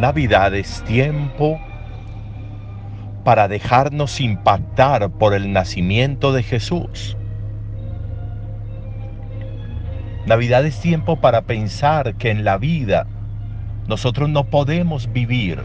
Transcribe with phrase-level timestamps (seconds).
[0.00, 1.60] Navidad es tiempo
[3.22, 7.18] para dejarnos impactar por el nacimiento de Jesús.
[10.24, 13.06] Navidad es tiempo para pensar que en la vida
[13.88, 15.62] nosotros no podemos vivir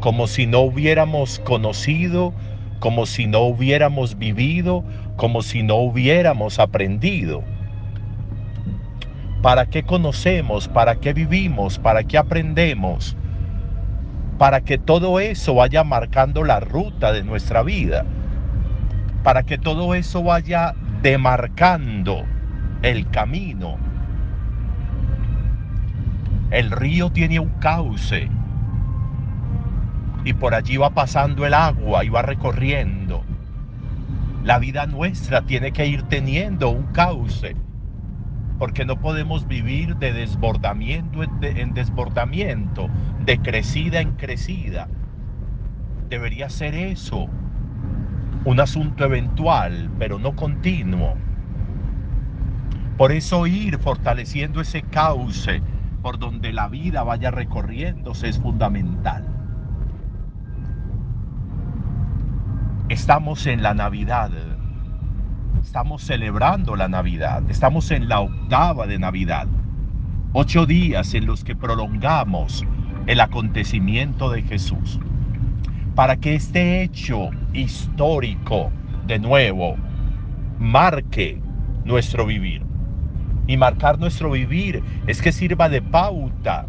[0.00, 2.32] como si no hubiéramos conocido,
[2.78, 4.84] como si no hubiéramos vivido,
[5.16, 7.42] como si no hubiéramos aprendido.
[9.42, 10.66] ¿Para qué conocemos?
[10.66, 11.78] ¿Para qué vivimos?
[11.78, 13.16] ¿Para qué aprendemos?
[14.38, 18.04] Para que todo eso vaya marcando la ruta de nuestra vida.
[19.24, 22.24] Para que todo eso vaya demarcando
[22.82, 23.78] el camino.
[26.50, 28.30] El río tiene un cauce
[30.24, 33.24] y por allí va pasando el agua y va recorriendo.
[34.44, 37.56] La vida nuestra tiene que ir teniendo un cauce,
[38.58, 42.88] porque no podemos vivir de desbordamiento en desbordamiento,
[43.24, 44.88] de crecida en crecida.
[46.08, 47.28] Debería ser eso,
[48.44, 51.14] un asunto eventual, pero no continuo.
[52.96, 55.62] Por eso ir fortaleciendo ese cauce
[56.02, 59.24] por donde la vida vaya recorriéndose es fundamental.
[62.88, 64.57] Estamos en la Navidad.
[65.68, 67.42] Estamos celebrando la Navidad.
[67.50, 69.46] Estamos en la octava de Navidad.
[70.32, 72.64] Ocho días en los que prolongamos
[73.06, 74.98] el acontecimiento de Jesús.
[75.94, 78.72] Para que este hecho histórico,
[79.06, 79.76] de nuevo,
[80.58, 81.38] marque
[81.84, 82.62] nuestro vivir.
[83.46, 86.64] Y marcar nuestro vivir es que sirva de pauta,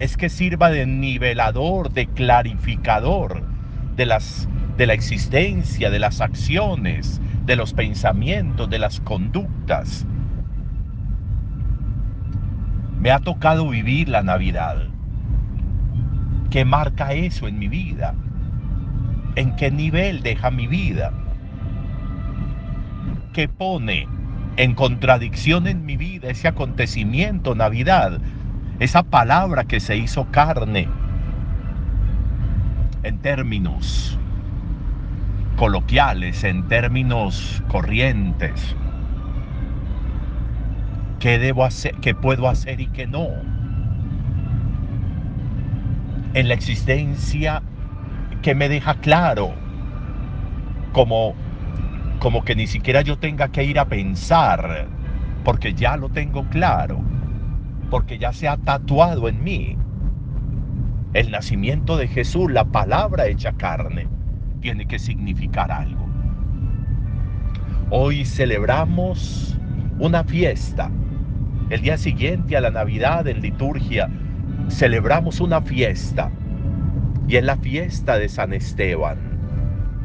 [0.00, 3.42] es que sirva de nivelador, de clarificador
[3.96, 4.46] de las
[4.76, 10.06] de la existencia, de las acciones, de los pensamientos, de las conductas.
[12.98, 14.76] Me ha tocado vivir la Navidad.
[16.50, 18.14] ¿Qué marca eso en mi vida?
[19.34, 21.12] ¿En qué nivel deja mi vida?
[23.32, 24.06] ¿Qué pone
[24.56, 28.20] en contradicción en mi vida ese acontecimiento Navidad?
[28.78, 30.88] Esa palabra que se hizo carne
[33.02, 34.18] en términos
[35.62, 38.74] coloquiales, en términos corrientes.
[41.20, 43.28] ¿Qué debo hacer, qué puedo hacer y qué no?
[46.34, 47.62] En la existencia
[48.42, 49.54] que me deja claro,
[50.92, 51.36] como,
[52.18, 54.88] como que ni siquiera yo tenga que ir a pensar,
[55.44, 57.00] porque ya lo tengo claro,
[57.88, 59.76] porque ya se ha tatuado en mí.
[61.14, 64.08] El nacimiento de Jesús, la palabra hecha carne
[64.62, 66.08] tiene que significar algo.
[67.90, 69.58] Hoy celebramos
[69.98, 70.90] una fiesta.
[71.68, 74.08] El día siguiente a la Navidad en liturgia
[74.70, 76.30] celebramos una fiesta.
[77.28, 79.18] Y es la fiesta de San Esteban,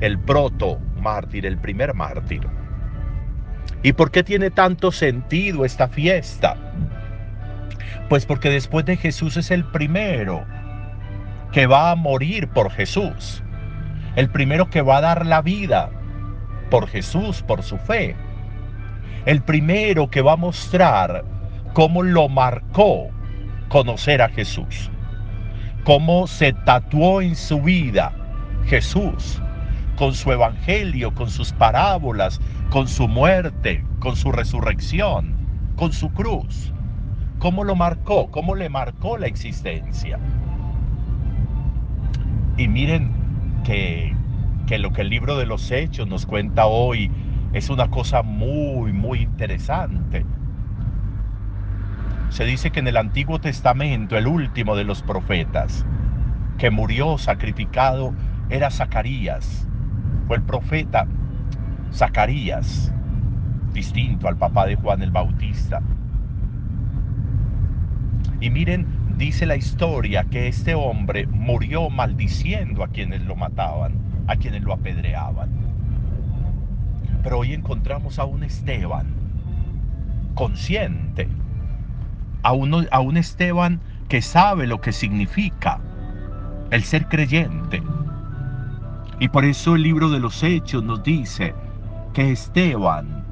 [0.01, 2.41] el proto mártir, el primer mártir.
[3.83, 6.57] ¿Y por qué tiene tanto sentido esta fiesta?
[8.09, 10.45] Pues porque después de Jesús es el primero
[11.51, 13.43] que va a morir por Jesús
[14.17, 15.91] el primero que va a dar la vida
[16.71, 18.15] por Jesús, por su fe.
[19.27, 21.23] El primero que va a mostrar
[21.73, 23.09] cómo lo marcó
[23.69, 24.89] conocer a Jesús.
[25.83, 28.11] Cómo se tatuó en su vida
[28.65, 29.39] Jesús
[29.97, 32.41] con su evangelio, con sus parábolas,
[32.71, 35.35] con su muerte, con su resurrección,
[35.75, 36.73] con su cruz.
[37.37, 38.31] ¿Cómo lo marcó?
[38.31, 40.17] ¿Cómo le marcó la existencia?
[42.57, 43.16] Y miren
[43.67, 47.11] que, lo que el libro de los hechos nos cuenta hoy
[47.51, 50.25] es una cosa muy, muy interesante.
[52.29, 55.85] Se dice que en el Antiguo Testamento, el último de los profetas,
[56.57, 58.13] que murió sacrificado,
[58.49, 59.67] era Zacarías.
[60.27, 61.05] Fue el profeta
[61.93, 62.93] Zacarías,
[63.73, 65.81] distinto al papá de Juan el Bautista.
[68.39, 68.85] Y miren
[69.17, 73.93] dice la historia que este hombre murió maldiciendo a quienes lo mataban,
[74.27, 75.49] a quienes lo apedreaban.
[77.23, 79.07] Pero hoy encontramos a un Esteban
[80.35, 81.27] consciente,
[82.43, 85.79] a, un Esteban que sabe lo que significa
[86.69, 87.81] el ser creyente.
[89.19, 91.55] Y por eso el libro de los Hechos nos dice
[92.13, 93.25] que Esteban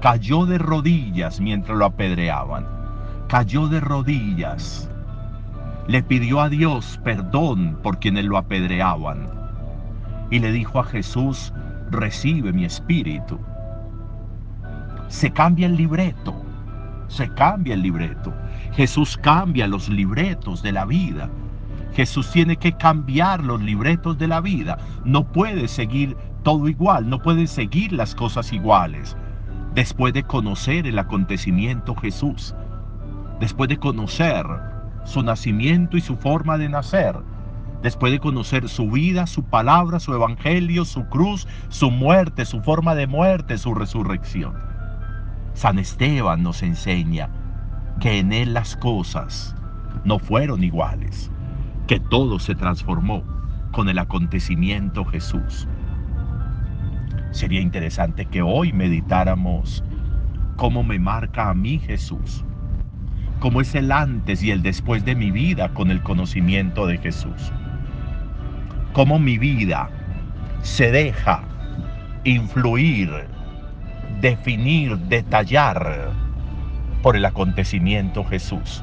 [0.00, 2.64] cayó de rodillas mientras lo apedreaban.
[3.28, 4.88] Cayó de rodillas
[5.88, 9.28] le pidió a Dios perdón por quienes lo apedreaban
[10.30, 11.52] y le dijo a Jesús,
[11.90, 13.38] recibe mi espíritu.
[15.08, 16.34] Se cambia el libreto,
[17.06, 18.34] se cambia el libreto.
[18.72, 21.30] Jesús cambia los libretos de la vida
[21.96, 24.76] Jesús tiene que cambiar los libretos de la vida.
[25.06, 29.16] No puede seguir todo igual, no puede seguir las cosas iguales.
[29.74, 32.54] Después de conocer el acontecimiento Jesús,
[33.40, 34.44] después de conocer
[35.06, 37.16] su nacimiento y su forma de nacer,
[37.82, 42.94] después de conocer su vida, su palabra, su evangelio, su cruz, su muerte, su forma
[42.94, 44.54] de muerte, su resurrección.
[45.54, 47.30] San Esteban nos enseña
[48.00, 49.54] que en él las cosas
[50.04, 51.30] no fueron iguales,
[51.86, 53.22] que todo se transformó
[53.72, 55.66] con el acontecimiento Jesús.
[57.30, 59.84] Sería interesante que hoy meditáramos
[60.56, 62.44] cómo me marca a mí Jesús,
[63.40, 67.52] cómo es el antes y el después de mi vida con el conocimiento de Jesús,
[68.92, 69.90] cómo mi vida
[70.62, 71.42] se deja
[72.24, 73.10] influir,
[74.20, 76.10] definir, detallar
[77.02, 78.82] por el acontecimiento Jesús.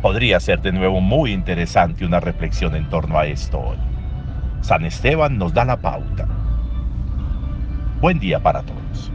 [0.00, 3.76] Podría ser de nuevo muy interesante una reflexión en torno a esto hoy.
[4.60, 6.26] San Esteban nos da la pauta.
[8.00, 9.10] Buen día para todos.